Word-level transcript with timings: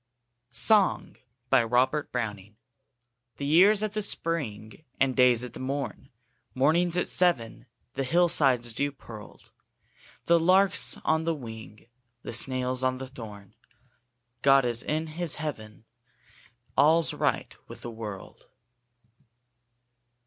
35] 0.49 0.71
RAINBOW 1.51 1.69
GOLD 1.69 2.05
SONG 2.09 2.55
THE 3.37 3.45
year's 3.45 3.83
at 3.83 3.93
the 3.93 4.01
spring, 4.01 4.83
And 4.99 5.15
day's 5.15 5.43
at 5.43 5.53
the 5.53 5.59
morn; 5.59 6.09
Morning's 6.55 6.97
at 6.97 7.07
seven; 7.07 7.67
The 7.93 8.03
hill 8.03 8.27
side's 8.27 8.73
dew 8.73 8.91
pearled; 8.91 9.51
The 10.25 10.39
lark's 10.39 10.97
on 11.05 11.25
the 11.25 11.35
wing; 11.35 11.85
The 12.23 12.33
snail's 12.33 12.83
on 12.83 12.97
the 12.97 13.07
thorn; 13.09 13.53
God's 14.41 14.81
in 14.81 15.05
His 15.05 15.35
Heaven 15.35 15.85
All's 16.75 17.13
right 17.13 17.55
with 17.67 17.81
the 17.81 17.91
world! 17.91 18.47